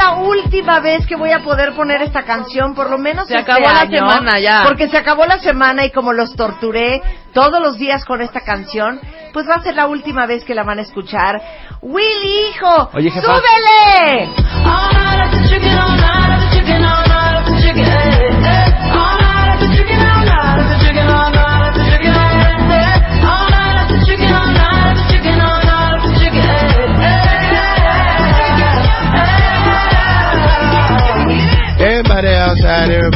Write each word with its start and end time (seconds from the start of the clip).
la 0.00 0.12
última 0.12 0.80
vez 0.80 1.06
que 1.06 1.14
voy 1.14 1.30
a 1.32 1.40
poder 1.40 1.74
poner 1.74 2.00
esta 2.00 2.22
canción, 2.22 2.74
por 2.74 2.88
lo 2.88 2.96
menos 2.96 3.28
Se 3.28 3.36
este 3.36 3.52
acabó 3.52 3.68
la 3.68 3.86
semana 3.86 4.40
ya. 4.40 4.62
Porque 4.64 4.88
se 4.88 4.96
acabó 4.96 5.26
la 5.26 5.38
semana 5.38 5.84
y 5.84 5.90
como 5.90 6.14
los 6.14 6.34
torturé 6.34 7.02
todos 7.34 7.60
los 7.60 7.76
días 7.76 8.06
con 8.06 8.22
esta 8.22 8.40
canción, 8.40 8.98
pues 9.34 9.46
va 9.46 9.56
a 9.56 9.62
ser 9.62 9.74
la 9.74 9.86
última 9.86 10.24
vez 10.26 10.42
que 10.44 10.54
la 10.54 10.64
van 10.64 10.78
a 10.78 10.82
escuchar. 10.82 11.42
Willy, 11.82 12.48
hijo, 12.50 12.90
Oye. 12.94 13.10
¡súbele! 13.10 14.30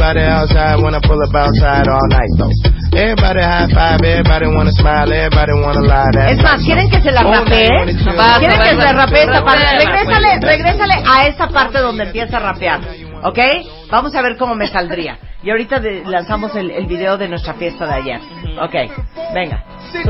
Everybody 0.05 0.21
outside, 0.29 0.77
wanna 0.83 1.01
pull 1.01 1.17
up 1.23 1.35
outside 1.35 1.89
all 1.89 2.09
night 2.11 2.29
though. 2.37 2.53
Everybody 2.93 3.41
high 3.41 3.69
five, 3.73 4.01
everybody 4.05 4.47
wanna 4.47 4.73
smile, 4.73 5.11
everybody 5.13 5.53
wanna 5.65 5.81
lie. 5.81 6.31
Es 6.33 6.43
más, 6.43 6.63
¿quieren 6.63 6.91
que 6.91 7.01
se 7.01 7.11
la 7.11 7.23
rapee? 7.23 7.69
¿Quieren 8.39 8.61
que 8.61 8.77
se 8.77 8.93
rapee 8.93 9.23
esta 9.25 9.45
parte? 9.45 9.65
Regrésale, 10.41 10.95
a 11.07 11.27
esa 11.27 11.49
parte 11.49 11.79
donde 11.81 12.05
empieza 12.05 12.37
a 12.37 12.41
rapear, 12.41 12.81
¿ok? 13.23 13.39
Vamos 13.91 14.15
a 14.15 14.23
ver 14.23 14.37
cómo 14.37 14.55
me 14.55 14.67
saldría. 14.67 15.19
Y 15.43 15.51
ahorita 15.51 15.79
de- 15.81 16.03
lanzamos 16.07 16.55
el, 16.57 16.71
el 16.71 16.87
video 16.87 17.17
de 17.19 17.29
nuestra 17.29 17.55
fiesta 17.55 17.87
de 17.87 17.95
ayer. 17.95 18.21
Ok, 18.61 18.75
venga. 19.35 19.65
Sit 19.93 20.05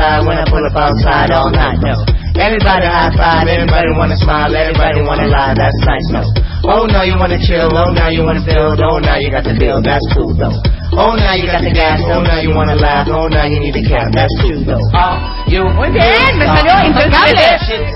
outside, 0.00 0.26
wanna 0.26 0.44
pull 0.48 0.64
up 0.64 0.76
outside 0.76 1.30
all 1.30 1.50
night 1.52 1.78
though. 1.84 2.00
Everybody 2.40 2.86
high 2.88 3.12
five, 3.12 3.44
everybody 3.44 3.92
wanna 3.92 4.16
smile, 4.16 4.48
everybody 4.48 5.04
wanna 5.04 5.28
lie, 5.28 5.52
that's 5.52 5.76
nice 5.84 6.08
though. 6.08 6.28
Oh, 6.64 6.86
now 6.86 7.02
you 7.02 7.18
wanna 7.18 7.36
chill, 7.36 7.68
oh, 7.68 7.92
now 7.92 8.08
you 8.08 8.24
wanna 8.24 8.40
build, 8.44 8.80
oh, 8.80 8.98
now 8.98 9.16
you 9.16 9.30
got 9.30 9.44
the 9.44 9.52
bill, 9.58 9.82
that's 9.82 10.04
cool 10.16 10.32
though. 10.36 10.56
Oh, 10.96 11.14
now 11.14 11.34
you 11.36 11.46
got 11.46 11.62
the 11.62 11.70
gas, 11.70 12.00
oh, 12.08 12.22
now 12.22 12.40
you 12.40 12.54
wanna 12.56 12.74
laugh, 12.76 13.08
oh, 13.12 13.28
now 13.28 13.44
you 13.44 13.60
need 13.60 13.74
the 13.76 13.84
cap, 13.84 14.08
that's 14.12 14.32
true 14.40 14.64
though. 14.64 14.80
Oh, 14.96 15.16
you. 15.46 15.68
Muy 15.68 15.90
bien, 15.92 16.38
me 16.38 16.46
salió 16.46 16.72
impecable. 16.80 17.44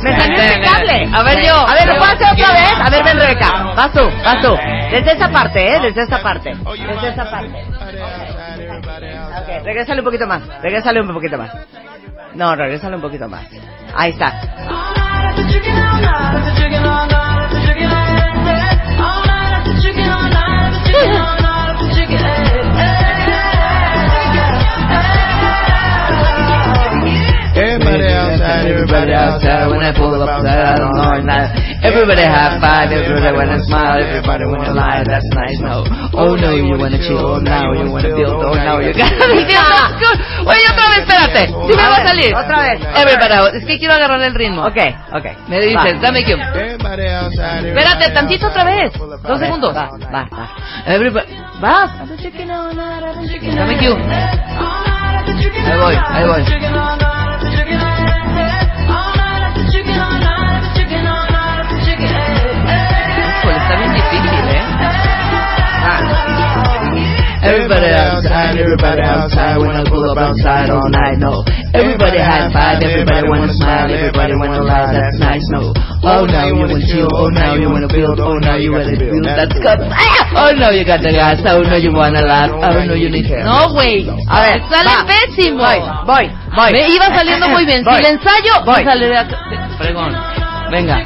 Me 0.03 0.10
salió 0.19 0.38
impecable. 0.44 1.09
A 1.12 1.22
ver, 1.22 1.41
yo. 1.42 1.56
A 1.56 1.75
ver, 1.75 1.88
¿lo 1.88 1.97
puedo 1.97 2.12
hacer 2.12 2.28
otra 2.32 2.53
vez? 2.53 2.72
A 2.84 2.91
ver, 2.91 3.04
ven, 3.04 3.19
Rebeca. 3.19 3.50
Vas 3.75 3.92
tú, 3.92 4.04
vas 4.25 4.42
tú. 4.42 4.53
Desde 4.91 5.12
esa 5.12 5.28
parte, 5.31 5.75
¿eh? 5.75 5.81
Desde 5.81 6.03
esa 6.03 6.19
parte. 6.22 6.54
Desde 6.54 7.09
esa 7.09 7.31
parte. 7.31 7.65
Ok, 9.41 9.65
regrésale 9.65 10.00
un 10.00 10.04
poquito 10.04 10.26
más. 10.26 10.42
Regrésale 10.62 11.00
un 11.00 11.15
poquito 11.15 11.38
más. 11.38 11.50
No, 12.34 12.55
regrésale 12.56 12.97
un 12.97 13.03
poquito 13.03 13.28
más. 13.28 13.47
Ahí 13.95 14.11
está. 14.11 14.33
Everybody 27.56 28.06
outside, 28.12 28.66
everybody 28.66 29.12
outside, 29.12 29.69
when 29.71 29.81
I 29.81 29.93
pull 29.97 30.21
up 30.21 30.28
outside 30.28 30.81
all 30.81 31.22
night. 31.22 31.63
Everybody 31.84 32.25
high 32.25 32.56
five, 32.65 32.89
everybody 32.91 33.37
wanna 33.37 33.61
smile, 33.69 34.00
everybody 34.00 34.45
wanna 34.49 34.72
lie, 34.72 35.05
that's 35.05 35.28
nice, 35.37 35.61
no. 35.61 35.84
Oh 36.17 36.33
no, 36.34 36.56
you 36.56 36.81
wanna 36.81 36.97
chill, 36.97 37.21
oh 37.21 37.39
now 37.39 37.77
you 37.77 37.93
wanna 37.93 38.09
build, 38.09 38.41
oh 38.41 38.56
now 38.56 38.81
you 38.81 38.97
gotta 38.97 39.28
be 39.37 39.45
Oye, 40.49 40.65
otra 40.65 40.89
vez, 40.89 40.99
espérate, 41.05 41.47
si 41.49 41.77
me 41.77 41.83
va 41.83 41.97
a 41.97 42.06
salir. 42.06 42.34
Otra 42.34 42.62
vez. 42.62 42.81
Everybody, 42.97 43.59
es 43.59 43.65
que 43.67 43.78
quiero 43.78 43.95
agarrar 43.95 44.22
el 44.22 44.34
ritmo. 44.34 44.65
Ok, 44.65 44.78
ok. 45.12 45.49
Me 45.49 45.61
dices, 45.61 46.00
dame 46.00 46.25
que 46.25 46.33
Espérate, 46.33 48.11
tantito 48.15 48.47
otra 48.47 48.65
vez. 48.65 48.93
Dos 49.22 49.39
segundos. 49.39 49.77
Va, 49.77 49.91
va, 50.11 50.27
va. 50.33 50.49
Everybody, 50.87 51.37
vas. 51.61 51.91
Dame 51.99 53.77
que 53.78 53.87
Ahí 55.66 55.78
voy, 55.78 55.97
ahí 55.97 56.25
voy. 56.27 57.23
Everybody 67.64 67.97
outside, 67.97 68.60
everybody 68.60 69.00
outside, 69.00 69.56
when 69.56 69.72
I 69.72 69.88
pull 69.88 70.04
up 70.04 70.20
outside 70.20 70.69
all 70.69 70.84
night, 70.92 71.16
no. 71.16 71.41
Everybody 71.72 72.20
high 72.20 72.52
five, 72.52 72.76
everybody 72.84 73.25
wanna 73.25 73.56
smile, 73.56 73.88
everybody 73.88 74.36
wanna 74.36 74.60
lie, 74.69 74.92
that's 74.92 75.16
nice, 75.16 75.41
no. 75.48 75.72
Oh, 76.04 76.28
now 76.28 76.44
you 76.44 76.60
wanna 76.60 76.76
chill, 76.84 77.08
oh, 77.16 77.32
now 77.32 77.56
you 77.56 77.72
wanna 77.72 77.88
build, 77.88 78.20
oh, 78.20 78.36
now 78.36 78.60
you 78.60 78.69
wanna 78.69 78.92
build, 79.00 79.24
that's 79.24 79.56
good. 79.56 79.80
Ah! 79.80 80.24
Oh 80.44 80.53
no, 80.53 80.76
you 80.76 80.84
got 80.84 81.00
the 81.00 81.08
gas. 81.08 81.41
Oh 81.41 81.64
no, 81.64 81.80
you 81.80 81.88
wanna 81.88 82.20
laugh. 82.20 82.53
Oh 82.53 82.84
no, 82.84 82.92
you 82.92 83.08
need. 83.08 83.32
No, 83.32 83.72
güey. 83.72 84.04
A 84.28 84.44
ver, 84.44 84.60
sale 84.69 84.92
pésimo. 85.08 85.64
Voy, 85.64 85.80
voy, 86.04 86.30
voy. 86.54 86.72
Me 86.72 86.88
iba 86.92 87.06
saliendo 87.16 87.48
muy 87.48 87.64
bien. 87.64 87.82
Si 87.82 87.97
el 87.97 88.04
ensayo, 88.04 88.60
Voy. 88.66 88.76
me 88.76 88.84
saldría. 88.84 89.24
Fregón. 89.78 90.12
Venga. 90.70 91.00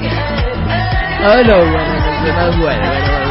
Oh 1.22 1.42
no, 1.44 1.56
bueno, 1.70 2.34
no 2.34 2.48
es 2.50 2.58
bueno. 2.58 3.27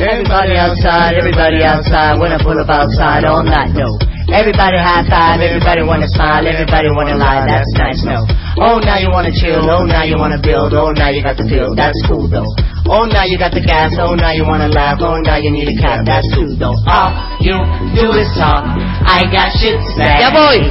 Everybody 0.00 0.56
outside, 0.56 1.12
everybody 1.12 1.60
outside, 1.60 2.16
when 2.16 2.32
I 2.32 2.40
pull 2.40 2.56
up 2.56 2.72
outside 2.72 3.28
all 3.28 3.44
night, 3.44 3.76
no. 3.76 4.00
Everybody 4.32 4.80
high 4.80 5.04
five, 5.04 5.44
everybody 5.44 5.84
wanna 5.84 6.08
smile, 6.08 6.40
everybody 6.40 6.88
wanna 6.88 7.20
lie, 7.20 7.44
that's 7.44 7.68
nice, 7.76 8.00
no. 8.08 8.24
Oh, 8.64 8.80
now 8.80 8.96
you 8.96 9.12
wanna 9.12 9.28
chill, 9.28 9.60
oh, 9.60 9.84
now 9.84 10.08
you 10.08 10.16
wanna 10.16 10.40
build, 10.40 10.72
oh, 10.72 10.96
now 10.96 11.12
you 11.12 11.20
got 11.20 11.36
the 11.36 11.44
feel, 11.44 11.76
that's 11.76 12.00
cool 12.08 12.32
though. 12.32 12.48
Oh, 12.88 13.04
now 13.12 13.28
you 13.28 13.36
got 13.36 13.52
the 13.52 13.60
gas, 13.60 13.92
oh, 14.00 14.16
now 14.16 14.32
you 14.32 14.48
wanna 14.48 14.72
laugh, 14.72 15.04
oh, 15.04 15.20
now 15.20 15.36
you 15.36 15.52
need 15.52 15.68
a 15.68 15.76
cap, 15.76 16.00
that's 16.08 16.24
true 16.32 16.56
though. 16.56 16.80
All 16.88 17.12
you 17.44 17.60
do 17.92 18.08
is 18.16 18.32
talk, 18.40 18.64
I 19.04 19.28
got 19.28 19.52
shit 19.52 19.76
to 19.76 19.90
say. 20.00 20.16
Ya 20.16 20.32
voy. 20.32 20.64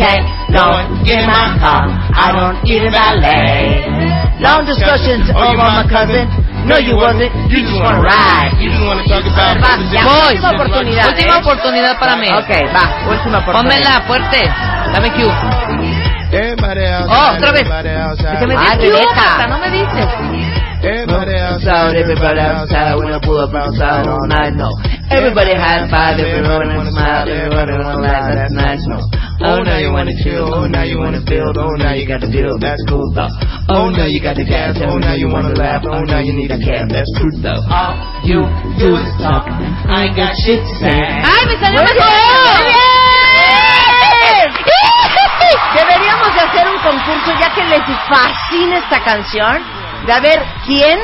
Can't 0.00 0.24
go 0.56 0.64
and 0.80 1.04
get 1.04 1.20
in 1.20 1.28
my 1.28 1.52
car, 1.60 1.84
I 2.16 2.32
don't 2.32 2.56
eat 2.64 2.80
a 2.80 2.88
ballet. 2.88 3.84
Long 4.40 4.64
discussions 4.64 5.28
oh, 5.36 5.52
over 5.52 5.68
my 5.68 5.84
cousin, 5.84 6.24
no 6.64 6.78
you 6.78 6.96
wasn't, 6.96 7.30
you 7.50 7.60
just 7.62 7.80
wanna 7.80 8.00
ride, 8.00 8.52
you 8.60 8.70
just 8.70 8.82
wanna 8.84 9.02
talk 9.04 9.24
about 9.24 9.58
Va, 9.60 9.78
ya, 9.92 10.04
Voy. 10.04 10.34
última 10.34 10.50
oportunidad. 10.50 11.06
Última 11.08 11.34
¿eh? 11.36 11.40
oportunidad 11.40 11.98
para 11.98 12.16
mí. 12.16 12.28
Ok, 12.28 12.50
va, 12.74 13.10
última 13.10 13.38
oportunidad. 13.38 13.52
Pónmela 13.54 14.00
fuerte. 14.06 14.50
Dame 14.92 15.10
outside, 17.02 17.08
Oh, 17.08 17.34
otra 17.36 17.52
vez. 17.52 17.62
everybody 17.62 17.88
outside. 17.90 18.38
Que 18.38 18.46
me 18.46 18.54
Ah, 18.54 18.74
Rebeca. 18.76 19.46
No 19.48 19.58
me 19.58 19.70
dices. 19.70 20.06
Everybody 20.80 21.36
outside, 21.36 21.92
everybody 21.92 22.40
outside, 22.40 22.96
when 22.96 23.12
I 23.12 23.20
pull 23.20 23.36
up 23.36 23.52
outside 23.52 24.08
all 24.08 24.24
night, 24.24 24.56
no. 24.56 24.72
Everybody 25.12 25.52
high 25.52 25.84
five, 25.92 26.16
everybody 26.16 26.72
wanna 26.72 26.88
smile, 26.88 27.28
everybody 27.28 27.76
wanna 27.76 28.00
laugh, 28.00 28.32
that's 28.32 28.56
nice, 28.56 28.80
no. 28.88 28.96
Oh, 29.44 29.60
now 29.60 29.76
you 29.76 29.92
wanna 29.92 30.16
chill, 30.24 30.48
oh, 30.48 30.64
now 30.64 30.88
you 30.88 30.96
wanna 30.96 31.20
build, 31.20 31.60
oh, 31.60 31.76
now 31.76 31.92
you 31.92 32.08
got 32.08 32.24
the 32.24 32.32
deal, 32.32 32.56
that's 32.56 32.80
cool, 32.88 33.12
though. 33.12 33.28
Oh, 33.68 33.92
now 33.92 34.08
you 34.08 34.24
got 34.24 34.40
the 34.40 34.48
gas, 34.48 34.80
oh, 34.80 34.96
now 34.96 35.12
you 35.12 35.28
wanna 35.28 35.52
laugh, 35.52 35.84
oh, 35.84 36.00
now 36.00 36.24
you 36.24 36.32
need 36.32 36.48
a 36.48 36.56
cab, 36.56 36.88
that's 36.88 37.12
true, 37.20 37.36
though. 37.44 37.60
All 37.68 37.92
you 38.24 38.40
do 38.80 38.96
is 38.96 39.12
talk, 39.20 39.52
I 39.52 40.08
ain't 40.08 40.16
got 40.16 40.32
shit 40.32 40.64
to 40.64 40.74
say. 40.80 40.96
¡Ay, 40.96 41.44
me 41.44 41.60
salió 41.60 41.84
mejor! 41.84 42.00
Deberíamos 45.76 46.32
de 46.32 46.40
hacer 46.40 46.64
un 46.72 46.80
concurso 46.80 47.36
ya 47.36 47.52
que 47.52 47.68
les 47.68 47.84
fascina 48.08 48.80
esta 48.80 48.96
canción, 49.04 49.60
de 50.06 50.12
a 50.12 50.20
ver 50.20 50.42
quién 50.66 50.98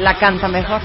la 0.00 0.14
canta 0.14 0.48
mejor. 0.48 0.80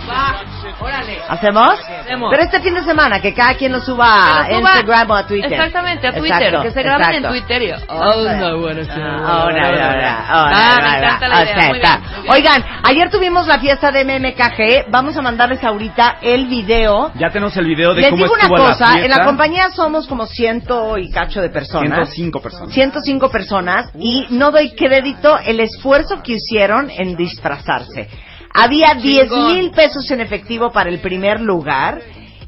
órale. 0.80 1.18
¿Hacemos? 1.28 1.80
Hacemos. 2.02 2.30
Pero 2.32 2.44
este 2.44 2.60
fin 2.62 2.74
de 2.76 2.84
semana, 2.84 3.20
que 3.20 3.34
cada 3.34 3.56
quien 3.56 3.72
lo 3.72 3.80
suba 3.80 4.44
a 4.44 4.52
Instagram 4.52 5.12
o 5.12 5.16
a 5.16 5.26
Twitter. 5.28 5.54
Exactamente, 5.54 6.08
a 6.08 6.14
Twitter. 6.14 6.42
Exacto, 6.44 6.62
que 6.64 6.72
se 6.72 6.84
graben 6.84 7.02
exacto. 7.08 7.28
en 7.28 7.34
Twitter. 7.42 7.62
y- 7.64 8.40
no, 8.40 8.60
bueno, 8.60 8.84
sí. 8.84 8.90
Ahora, 8.92 9.26
ahora, 9.26 9.68
ahora, 9.68 10.28
ahora, 10.28 10.28
Ah, 10.28 10.76
me 10.80 10.86
ahora, 10.86 10.98
encanta 10.98 11.28
la 11.28 11.38
ahora. 11.38 11.44
idea. 11.52 11.58
O 11.58 11.60
sea, 11.62 11.68
Muy 11.70 11.78
está. 11.78 11.98
bien, 11.98 12.12
muy 12.12 12.22
bien. 12.22 12.34
Oigan, 12.34 12.66
ayer 12.84 13.10
tuvimos 13.10 13.48
la 13.48 13.60
fiesta 13.60 13.92
de 13.92 14.04
MMKG. 14.06 14.86
Vamos 14.90 15.18
a 15.18 15.22
mandarles 15.22 15.64
ahorita 15.64 16.18
el 16.22 16.48
video. 16.48 17.12
Ya 17.16 17.30
tenemos 17.30 17.56
el 17.58 17.66
video 17.66 17.94
de 17.94 18.02
Les 18.02 18.10
cómo 18.12 18.24
digo 18.24 18.34
una 18.34 18.44
estuvo 18.44 18.58
la 18.58 18.70
cosa, 18.74 19.00
en 19.00 19.10
la 19.10 19.24
compañía 19.26 19.70
somos 19.72 20.08
como 20.08 20.26
ciento 20.26 20.98
y 20.98 21.10
cacho 21.12 21.42
de 21.42 21.50
personas. 21.50 22.10
105 22.10 22.42
personas. 22.42 22.74
105 22.74 23.30
personas 23.30 23.90
y 23.98 24.28
no 24.30 24.52
doy 24.52 24.72
crédito 24.76 25.38
el 25.46 25.60
esfuerzo 25.60 26.22
que 26.22 26.34
hicieron 26.34 26.90
en 26.90 27.16
disfrazarse. 27.16 28.10
Había 28.60 28.96
10 28.96 29.30
mil 29.30 29.72
pesos 29.72 30.10
en 30.10 30.20
efectivo 30.20 30.72
para 30.72 30.90
el 30.90 31.00
primer 31.00 31.40
lugar 31.40 32.02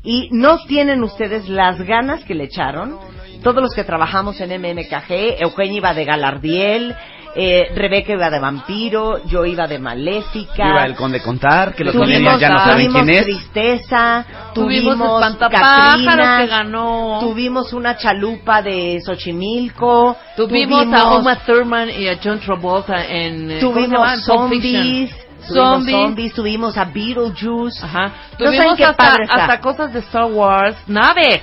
y 0.04 0.30
no 0.32 0.58
tienen 0.66 1.04
ustedes 1.04 1.48
las 1.48 1.80
ganas 1.82 2.24
que 2.24 2.34
le 2.34 2.46
echaron. 2.46 2.98
Todos 3.44 3.62
los 3.62 3.76
que 3.76 3.84
trabajamos 3.84 4.42
en 4.42 4.60
MMKG, 4.60 5.40
Eugenia 5.40 5.78
iba 5.78 5.94
de 5.94 6.06
Galardiel, 6.06 6.96
eh, 7.36 7.70
Rebeca 7.76 8.14
iba 8.14 8.32
de 8.32 8.40
Vampiro, 8.40 9.24
yo 9.28 9.46
iba 9.46 9.68
de 9.68 9.78
Maléfica. 9.78 10.68
Iba 10.68 10.86
el 10.86 10.96
conde 10.96 11.22
contar, 11.22 11.76
que 11.76 11.84
los 11.84 11.94
Tuvimos, 11.94 12.40
ya 12.40 12.50
no 12.50 12.60
saben 12.60 12.88
tuvimos 12.88 13.04
quién 13.04 13.16
es. 13.16 13.24
Tristeza, 13.24 14.26
Tuvimos 14.56 14.98
tuvimos 14.98 15.38
Catrinas, 15.38 16.42
que 16.42 16.48
ganó. 16.48 17.20
Tuvimos 17.22 17.72
una 17.72 17.96
chalupa 17.96 18.64
de 18.64 19.00
Xochimilco. 19.06 20.18
Tuvimos, 20.36 20.92
a 20.92 21.18
Uma 21.18 21.36
Thurman 21.46 21.92
y 21.92 22.08
a 22.08 22.20
John 22.22 22.40
Travolta 22.40 23.06
en... 23.06 23.60
Tuvimos 23.60 24.26
zombies. 24.26 25.29
Tuvimos 25.48 25.78
Zombies. 25.78 25.96
zombies. 25.96 26.34
Tuvimos 26.34 26.78
a 26.78 26.86
Beetlejuice. 26.86 27.84
Ajá. 27.86 28.02
No 28.08 28.12
saben 28.12 28.38
Tuvimos 28.58 28.78
qué 28.78 28.86
hasta, 28.86 28.98
padre 29.08 29.24
está. 29.24 29.36
hasta 29.36 29.60
cosas 29.62 29.94
de 29.94 30.00
Star 30.00 30.26
Wars. 30.26 30.78
Naves. 30.88 31.42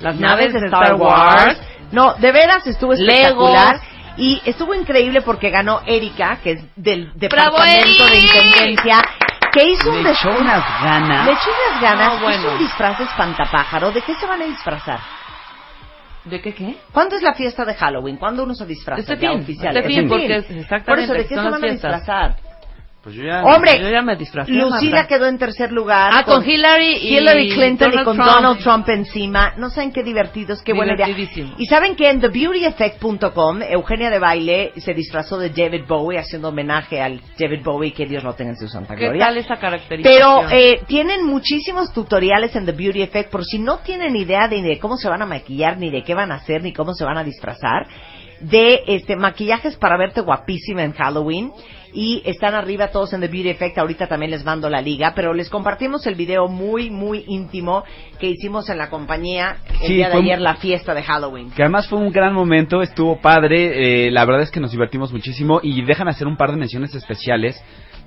Las 0.00 0.16
naves 0.16 0.52
de 0.52 0.66
Star 0.66 0.94
Wars. 0.94 1.58
No, 1.92 2.14
de 2.14 2.32
veras 2.32 2.66
estuvo 2.66 2.92
Legos. 2.94 3.08
espectacular. 3.14 3.80
Y 4.16 4.42
estuvo 4.44 4.74
increíble 4.74 5.22
porque 5.22 5.48
ganó 5.50 5.80
Erika, 5.86 6.36
que 6.42 6.52
es 6.52 6.64
del 6.76 7.06
¡Bravo, 7.14 7.56
Departamento 7.58 8.04
de! 8.06 8.18
Intendencia, 8.18 9.02
que 9.52 9.64
hizo 9.70 9.90
un 9.90 10.02
Le 10.02 10.10
echó 10.10 10.28
unas 10.30 10.82
ganas. 10.82 11.24
Le 11.26 11.32
echó 11.32 11.48
unas 11.70 11.80
ganas, 11.80 12.14
No, 12.14 12.20
bueno. 12.20 12.40
hizo 12.42 12.52
un 12.52 12.58
disfraz 12.58 13.00
espantapájaro. 13.00 13.90
¿De 13.90 14.02
qué 14.02 14.14
se 14.16 14.26
van 14.26 14.42
a 14.42 14.44
disfrazar? 14.44 15.00
¿De 16.24 16.40
qué 16.40 16.54
qué? 16.54 16.76
¿Cuándo 16.92 17.16
es 17.16 17.22
la 17.22 17.34
fiesta 17.34 17.64
de 17.64 17.74
Halloween? 17.74 18.16
¿Cuándo 18.16 18.44
uno 18.44 18.54
se 18.54 18.64
disfraza? 18.66 19.00
Este 19.00 19.16
ya 19.18 19.30
fin, 19.32 19.40
oficial. 19.40 19.76
este 19.76 19.88
fin, 19.88 20.08
porque 20.08 20.36
es- 20.36 20.44
Por 20.44 20.56
exactamente, 20.56 21.04
eso, 21.04 21.12
¿de 21.14 21.26
qué 21.26 21.34
se 21.34 21.40
van 21.40 21.54
a 21.54 21.66
disfrazar? 21.66 22.36
Pues 23.02 23.16
yo 23.16 23.24
ya... 23.24 23.42
Hombre, 23.42 23.80
Yo 23.80 23.88
ya 23.88 24.00
me 24.00 24.16
Lucila 24.16 25.08
quedó 25.08 25.26
en 25.26 25.36
tercer 25.36 25.72
lugar. 25.72 26.12
Ah, 26.14 26.24
con 26.24 26.48
Hillary 26.48 26.98
y 26.98 27.16
Hillary 27.16 27.50
Clinton 27.50 27.88
y 27.88 27.90
Donald 27.90 28.04
con 28.04 28.16
Trump. 28.16 28.30
Donald 28.30 28.58
Trump 28.60 28.88
encima. 28.90 29.54
No 29.56 29.70
saben 29.70 29.92
qué 29.92 30.04
divertidos, 30.04 30.62
qué 30.62 30.72
buena 30.72 30.94
idea. 30.94 31.08
Y 31.58 31.66
saben 31.66 31.96
que 31.96 32.08
en 32.08 32.20
TheBeautyEffect.com, 32.20 33.62
Eugenia 33.62 34.08
de 34.08 34.18
Baile 34.20 34.72
se 34.76 34.94
disfrazó 34.94 35.36
de 35.38 35.50
David 35.50 35.82
Bowie 35.88 36.18
haciendo 36.20 36.50
homenaje 36.50 37.00
al 37.00 37.20
David 37.36 37.64
Bowie, 37.64 37.92
que 37.92 38.06
Dios 38.06 38.22
lo 38.22 38.34
tenga 38.34 38.50
en 38.50 38.56
su 38.56 38.68
santa 38.68 38.94
¿Qué 38.94 39.06
gloria. 39.06 39.26
tal 39.26 39.36
esa 39.36 39.56
característica? 39.56 40.08
Pero 40.08 40.48
eh, 40.50 40.82
tienen 40.86 41.26
muchísimos 41.26 41.92
tutoriales 41.92 42.54
en 42.54 42.66
The 42.66 42.72
Beauty 42.72 43.02
Effect 43.02 43.30
por 43.32 43.44
si 43.44 43.58
no 43.58 43.78
tienen 43.78 44.14
idea 44.14 44.46
de, 44.46 44.62
ni 44.62 44.68
de 44.68 44.78
cómo 44.78 44.96
se 44.96 45.08
van 45.08 45.22
a 45.22 45.26
maquillar, 45.26 45.76
ni 45.76 45.90
de 45.90 46.04
qué 46.04 46.14
van 46.14 46.30
a 46.30 46.36
hacer, 46.36 46.62
ni 46.62 46.72
cómo 46.72 46.94
se 46.94 47.04
van 47.04 47.18
a 47.18 47.24
disfrazar, 47.24 47.88
de 48.42 48.82
este 48.86 49.16
maquillajes 49.16 49.76
para 49.76 49.96
verte 49.96 50.20
guapísima 50.20 50.82
en 50.82 50.92
Halloween. 50.92 51.52
Y 51.94 52.22
están 52.24 52.54
arriba 52.54 52.88
todos 52.88 53.12
en 53.12 53.20
The 53.20 53.28
Beauty 53.28 53.50
Effect. 53.50 53.76
Ahorita 53.76 54.06
también 54.06 54.30
les 54.30 54.44
mando 54.46 54.70
la 54.70 54.80
liga, 54.80 55.12
pero 55.14 55.34
les 55.34 55.50
compartimos 55.50 56.06
el 56.06 56.14
video 56.14 56.48
muy, 56.48 56.88
muy 56.88 57.22
íntimo 57.28 57.84
que 58.18 58.28
hicimos 58.28 58.70
en 58.70 58.78
la 58.78 58.88
compañía 58.88 59.58
el 59.82 59.86
Sí, 59.88 59.94
día 59.96 60.08
de 60.08 60.16
ayer, 60.16 60.38
un- 60.38 60.44
la 60.44 60.54
fiesta 60.56 60.94
de 60.94 61.02
Halloween. 61.02 61.50
Que 61.50 61.62
además 61.62 61.86
fue 61.88 61.98
un 61.98 62.10
gran 62.10 62.32
momento, 62.32 62.80
estuvo 62.80 63.20
padre, 63.20 64.06
eh, 64.06 64.10
la 64.10 64.24
verdad 64.24 64.40
es 64.42 64.50
que 64.50 64.58
nos 64.60 64.70
divertimos 64.72 65.12
muchísimo 65.12 65.60
y 65.62 65.82
déjame 65.82 66.12
hacer 66.12 66.26
un 66.26 66.38
par 66.38 66.50
de 66.52 66.56
menciones 66.56 66.94
especiales 66.94 67.62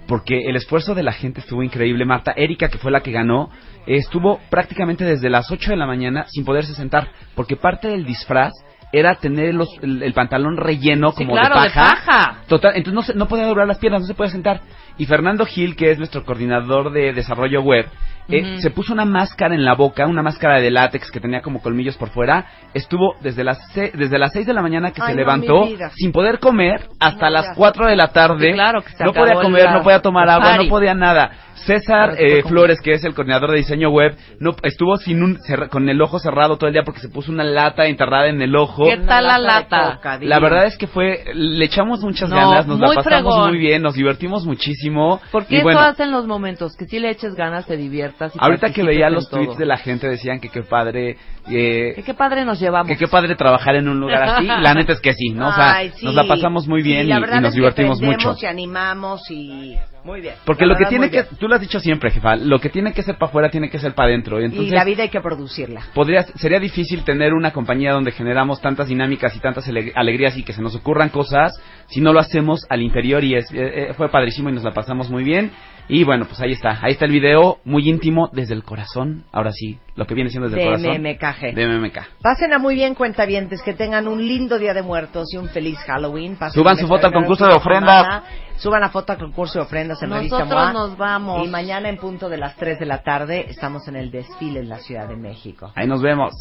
porque 0.08 0.48
el 0.50 0.56
esfuerzo 0.56 0.96
de 0.96 1.04
la 1.04 1.12
gente 1.14 1.42
estuvo 1.42 1.62
increíble. 1.62 2.06
Marta, 2.06 2.34
Erika, 2.36 2.70
que 2.70 2.80
fue 2.80 2.92
la 2.92 3.02
que 3.02 3.12
ganó, 3.12 3.52
estuvo 3.86 4.40
prácticamente 4.50 5.04
desde 5.06 5.30
las 5.30 5.52
8 5.52 5.70
de 5.72 5.78
la 5.78 5.86
mañana 5.86 6.26
sin 6.30 6.44
poderse 6.44 6.74
sentar 6.74 7.10
porque 7.36 7.56
parte 7.56 7.88
del 7.88 8.04
disfraz 8.04 8.52
era 8.92 9.16
tener 9.16 9.54
los- 9.54 9.78
el, 9.82 10.02
el 10.04 10.14
pantalón 10.14 10.58
relleno 10.58 11.12
Sí, 11.12 11.18
como 11.26 11.34
claro, 11.34 11.56
de 11.60 11.68
de 11.68 11.74
paja. 11.74 11.90
paja. 12.06 12.36
Total, 12.48 12.72
entonces 12.76 12.94
no, 12.94 13.02
se- 13.04 13.14
no 13.16 13.28
podía 13.28 13.46
doblar 13.48 13.68
las 13.68 13.78
piernas, 13.80 14.02
no 14.02 14.08
se 14.08 14.14
podía 14.14 14.32
sentar. 14.32 14.62
Y 14.98 15.06
Fernando 15.06 15.46
Gil, 15.46 15.76
que 15.76 15.92
es 15.92 15.98
nuestro 15.98 16.24
coordinador 16.24 16.92
de 16.92 17.12
desarrollo 17.14 17.62
web, 17.62 17.86
eh, 18.30 18.57
se 18.60 18.72
puso 18.72 18.94
una 18.94 19.06
máscara 19.06 19.54
en 19.56 19.63
la 19.66 19.74
boca, 19.75 20.06
una 20.07 20.22
máscara 20.24 20.60
de 20.60 20.72
látex 20.72 21.12
que 21.12 21.19
tenía 21.19 21.42
como 21.42 21.62
colmillos 21.62 21.95
por 21.98 22.10
fuera. 22.10 22.45
Estuvo 22.74 23.16
desde 23.22 23.44
las 23.44 23.60
se- 23.74 23.92
desde 23.95 24.18
las 24.18 24.31
6 24.33 24.45
de 24.48 24.54
la 24.54 24.62
mañana 24.62 24.92
que 24.92 25.01
Ay, 25.01 25.10
se 25.10 25.13
no, 25.13 25.19
levantó 25.19 25.68
sin 25.95 26.12
poder 26.12 26.39
comer 26.39 26.88
hasta 27.00 27.25
No, 27.27 27.31
las 27.33 27.45
ya. 27.48 27.54
4 27.56 27.88
de 27.88 27.95
la 27.95 28.07
tarde. 28.10 28.48
Sí, 28.48 28.54
claro, 28.54 28.81
que 28.81 28.89
se 28.92 29.04
no 29.04 29.13
podía 29.13 29.36
comer, 29.36 29.63
la- 29.66 29.74
no 29.74 29.83
podía 29.83 30.01
tomar 30.01 30.30
agua, 30.30 30.45
party. 30.51 30.63
no 30.66 30.69
podía 30.69 30.94
nada. 30.94 31.31
César 31.66 32.16
se 32.16 32.39
eh, 32.39 32.42
como- 32.44 32.50
Flores, 32.56 32.80
que 32.81 32.92
es 32.92 33.04
el 33.06 33.16
coordinador 33.16 33.50
de 33.51 33.57
diseño 33.57 33.89
web, 33.89 34.16
no 34.39 34.56
estuvo 34.63 34.98
sin 34.98 35.24
un 35.24 35.39
con 35.72 35.88
el 35.89 36.00
ojo 36.01 36.19
cerrado 36.19 36.57
todo 36.57 36.68
el 36.68 36.74
día 36.74 36.83
porque 36.83 37.00
se 37.00 37.10
puso 37.10 37.31
una 37.31 37.44
lata 37.44 37.86
enterrada 37.88 38.27
en 38.27 38.42
el 38.42 38.56
ojo. 38.56 38.83
¿Qué 38.83 38.98
tal 38.98 39.25
la 39.25 39.39
lata 39.39 40.00
La 40.22 40.39
verdad 40.39 40.66
es 40.66 40.77
que 40.77 40.86
fue, 40.88 41.24
le 41.33 41.66
echamos 41.66 42.01
muchas 42.01 42.30
No, 42.30 42.36
ganas, 42.36 42.68
nos 42.68 42.80
la 42.80 42.88
pasamos 42.88 43.06
fregón. 43.06 43.50
muy 43.50 43.57
bien, 43.57 43.81
nos 43.81 43.95
divertimos 43.95 44.45
muchísimo. 44.45 45.19
Porque 45.31 45.56
y 45.56 45.57
eso 45.57 45.63
bueno, 45.63 45.80
hacen 45.80 46.12
los 46.12 46.27
momentos, 46.27 46.75
que 46.77 46.86
si 46.86 47.00
le 47.00 47.10
eches 47.10 47.33
ganas, 47.36 47.66
te 47.66 47.77
Y 48.19 48.38
ahorita 48.39 48.71
que 48.71 48.83
veía 48.83 49.09
los 49.09 49.29
todo. 49.29 49.41
tweets 49.41 49.57
de 49.57 49.65
la 49.65 49.77
gente 49.77 50.07
decían 50.07 50.39
que 50.39 50.50
qué 50.50 50.62
padre, 50.63 51.17
eh, 51.50 51.94
Que 51.95 52.03
qué 52.03 52.13
padre 52.13 52.45
nos 52.45 52.59
llevamos. 52.59 52.88
que 52.88 52.97
qué 52.97 53.07
padre 53.07 53.35
trabajar 53.35 53.75
en 53.75 53.88
un 53.89 54.00
lugar 54.00 54.23
así. 54.23 54.45
La 54.47 54.73
neta 54.73 54.94
es 54.94 55.01
que 55.01 55.13
sí, 55.13 55.29
¿no? 55.29 55.50
O 55.50 55.53
sea, 55.53 55.75
Ay, 55.75 55.91
sí. 55.95 56.06
nos 56.06 56.15
la 56.15 56.25
pasamos 56.27 56.67
muy 56.67 56.81
bien 56.81 57.01
Sí, 57.01 57.07
y, 57.07 57.09
la 57.09 57.17
y 57.17 57.41
nos 57.41 57.50
es 57.50 57.56
divertimos 57.56 58.01
mucho. 58.01 58.35
y 58.41 58.45
animamos 58.45 59.29
y 59.31 59.75
muy 60.03 60.21
bien. 60.21 60.35
Porque 60.45 60.65
lo 60.65 60.75
que 60.75 60.85
tiene 60.85 61.09
que, 61.09 61.23
tú 61.23 61.47
lo 61.47 61.56
has 61.56 61.62
dicho 61.62 61.79
siempre, 61.79 62.12
jefa, 62.12 62.35
lo 62.35 62.59
que 62.59 62.69
tiene 62.69 62.94
que 62.94 63.01
ser 63.03 63.17
para 63.17 63.29
afuera 63.29 63.50
tiene 63.50 63.69
que 63.69 63.79
ser 63.79 63.94
para 63.95 64.09
adentro. 64.09 64.39
Y 64.39 64.45
entonces, 64.45 64.71
y 64.71 64.75
la 64.75 64.83
vida 64.83 65.03
hay 65.03 65.09
que 65.09 65.19
producirla. 65.19 65.81
podría, 65.94 66.23
sería 66.23 66.59
difícil 66.59 67.03
tener 67.03 67.33
una 67.33 67.51
compañía 67.51 67.91
donde 67.91 68.12
generamos 68.12 68.62
tantas 68.62 68.88
dinámicas 68.88 69.35
y 69.35 69.39
tantas 69.39 69.67
ale- 69.67 69.91
alegrías 69.95 70.38
y 70.38 70.44
que 70.44 70.53
se 70.53 70.62
nos 70.62 70.75
ocurran 70.75 71.09
cosas 71.09 71.59
si 71.88 72.01
no 72.01 72.13
lo 72.13 72.19
hacemos 72.19 72.62
al 72.69 72.81
interior 72.81 73.23
y 73.23 73.35
es, 73.35 73.51
eh, 73.51 73.89
eh, 73.89 73.94
fue 73.95 74.09
padrísimo 74.09 74.50
y 74.50 74.53
nos 74.53 74.63
la 74.63 74.71
pasamos 74.71 75.09
muy 75.09 75.23
bien. 75.23 75.51
Y 75.88 76.04
bueno, 76.04 76.26
pues 76.26 76.42
ahí 76.42 76.52
está, 76.52 76.80
ahí 76.82 76.94
está 76.94 77.06
el 77.06 77.12
video 77.12 77.60
muy 77.64 77.88
íntimo 77.88 78.30
desde 78.34 78.56
el 78.56 78.64
corazón, 78.64 79.25
ahora 79.32 79.51
sí, 79.51 79.77
lo 79.96 80.08
que 80.08 80.15
viene 80.15 80.32
siendo 80.32 80.50
desde 80.50 80.62
De 80.62 80.68
el 80.68 80.82
corazón. 80.82 81.01
MMKG. 81.04 81.56
De 81.56 81.68
MMK. 81.68 82.22
Pasen 82.22 82.54
a 82.54 82.58
muy 82.58 82.74
bien 82.74 82.96
cuentavientes, 82.96 83.62
que 83.62 83.74
tengan 83.74 84.08
un 84.08 84.25
lindo 84.25 84.58
Día 84.58 84.74
de 84.74 84.82
Muertos 84.82 85.32
y 85.34 85.38
un 85.38 85.48
feliz 85.50 85.77
Halloween. 85.86 86.38
Pasen 86.38 86.60
Suban 86.60 86.77
su 86.77 86.88
foto 86.88 87.08
al 87.08 87.13
concurso 87.13 87.46
de 87.46 87.54
ofrendas. 87.54 88.24
Suban 88.58 88.82
la 88.82 88.89
foto 88.89 89.13
al 89.13 89.20
concurso 89.20 89.60
de 89.60 89.65
ofrendas 89.65 90.01
en 90.01 90.12
Revista 90.12 90.39
Nosotros 90.39 90.63
MOA. 90.63 90.74
nos 90.74 90.98
vamos. 90.98 91.46
Y 91.46 91.50
mañana 91.50 91.89
en 91.89 91.98
punto 91.98 92.30
de 92.30 92.38
las 92.38 92.56
3 92.56 92.80
de 92.80 92.86
la 92.86 93.04
tarde 93.04 93.46
estamos 93.50 93.88
en 93.88 93.96
el 93.96 94.10
desfile 94.12 94.62
en 94.62 94.70
la 94.70 94.77
Ciudad 94.80 95.08
de 95.08 95.18
México. 95.18 95.72
Ahí 95.75 95.88
nos 95.88 96.01
vemos. 96.01 96.34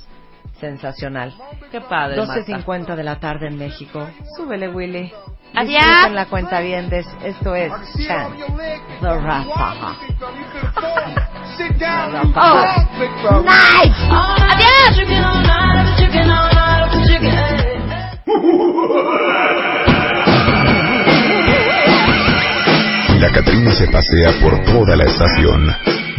Sensacional. 0.60 1.34
Qué 1.70 1.80
padre, 1.80 2.16
Marta. 2.16 2.34
12.50 2.46 2.96
de 2.96 3.02
la 3.02 3.18
tarde 3.18 3.48
en 3.48 3.58
México. 3.58 4.06
Súbele, 4.36 4.68
Willy. 4.68 5.12
Adiós. 5.54 5.82
Disfruten 5.84 6.14
la 6.14 6.26
cuenta 6.26 6.60
bien. 6.60 6.92
Esto 6.92 7.54
es 7.54 7.72
Chan 8.06 8.32
the 9.00 9.08
Rafaja. 9.20 9.96
Oh, 12.36 13.42
Nice. 13.42 13.94
Adiós. 14.10 14.84
La 23.20 23.30
Catrina 23.30 23.72
se 23.72 23.86
pasea 23.88 24.32
por 24.42 24.58
toda 24.64 24.96
la 24.96 25.04
estación. 25.04 25.66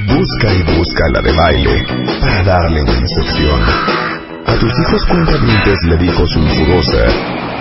Busca 0.07 0.53
y 0.53 0.61
busca 0.77 1.03
la 1.13 1.21
de 1.21 1.31
baile 1.33 1.85
para 2.21 2.43
darle 2.43 2.81
una 2.83 2.93
instrucción. 2.93 3.61
A 4.47 4.53
tus 4.57 4.71
hijos 4.79 5.05
cuentavientes 5.05 5.77
le 5.83 5.97
dijo 5.97 6.25
sulfurosa, 6.27 7.05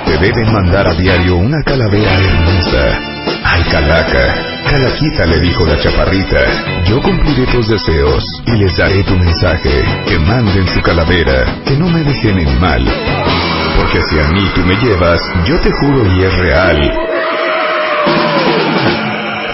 te 0.07 0.19
deben 0.19 0.53
mandar 0.53 0.89
a 0.89 0.95
diario 0.95 1.37
una 1.37 1.63
calavera 1.63 2.13
hermosa. 2.13 2.99
Ay, 3.45 3.63
calaca, 3.71 4.35
calaquita 4.69 5.27
le 5.27 5.41
dijo 5.41 5.65
la 5.67 5.79
chaparrita, 5.79 6.41
yo 6.89 7.01
cumpliré 7.03 7.47
tus 7.47 7.69
deseos 7.69 8.25
y 8.47 8.57
les 8.57 8.77
daré 8.77 9.03
tu 9.05 9.17
mensaje, 9.17 9.85
que 10.07 10.19
manden 10.19 10.67
su 10.69 10.81
calavera, 10.81 11.45
que 11.67 11.77
no 11.77 11.89
me 11.89 12.03
dejen 12.03 12.39
en 12.39 12.61
mal. 12.61 12.85
Porque 13.77 14.03
si 14.09 14.19
a 14.19 14.29
mí 14.29 14.51
tú 14.55 14.61
me 14.63 14.77
llevas, 14.77 15.21
yo 15.47 15.59
te 15.61 15.71
juro 15.71 16.07
y 16.17 16.23
es 16.23 16.39
real, 16.39 16.93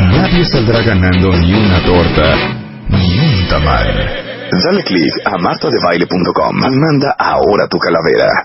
Nadie 0.00 0.44
saldrá 0.44 0.82
ganando 0.82 1.30
ni 1.36 1.52
una 1.54 1.78
torta, 1.84 2.34
ni 2.88 3.18
un 3.18 3.48
tamal. 3.48 3.86
Dale 4.64 4.82
click 4.82 5.14
a 5.24 5.38
martadebaile.com 5.38 6.56
manda 6.58 7.14
ahora 7.18 7.68
tu 7.68 7.78
calavera. 7.78 8.44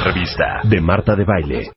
Revista 0.00 0.60
de 0.62 0.80
Marta 0.80 1.16
de 1.16 1.24
Baile. 1.24 1.62